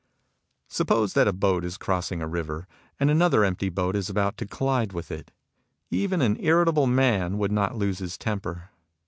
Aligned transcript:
Suppose 0.67 1.15
a 1.15 1.31
boat 1.31 1.63
is 1.63 1.77
crossing 1.77 2.23
a 2.23 2.27
river, 2.27 2.67
and 2.99 3.11
another 3.11 3.43
empty 3.45 3.69
boat 3.69 3.95
is 3.95 4.09
about 4.09 4.35
to 4.37 4.47
collide 4.47 4.93
with 4.93 5.11
it. 5.11 5.29
Even 5.91 6.23
an 6.23 6.37
irritable 6.43 6.87
man 6.87 7.37
would 7.37 7.51
not 7.51 7.75
lose 7.75 7.99
his 7.99 8.17
temper. 8.17 8.71